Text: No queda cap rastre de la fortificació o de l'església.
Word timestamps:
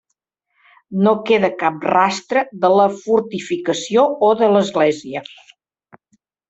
No 1.07 1.11
queda 1.27 1.51
cap 1.59 1.85
rastre 1.89 2.45
de 2.65 2.73
la 2.79 2.89
fortificació 3.05 4.09
o 4.31 4.35
de 4.43 4.51
l'església. 4.57 5.27